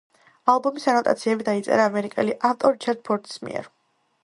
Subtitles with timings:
[0.53, 3.73] ალბომის ანოტაციები დაიწერა ამერიკელი ავტორ რიჩარდ ფორდის მიერ.